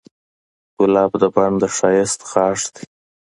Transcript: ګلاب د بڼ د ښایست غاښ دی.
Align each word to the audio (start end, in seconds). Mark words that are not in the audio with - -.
ګلاب 0.77 1.11
د 1.21 1.23
بڼ 1.33 1.51
د 1.61 1.63
ښایست 1.77 2.19
غاښ 2.29 2.59
دی. 2.73 2.83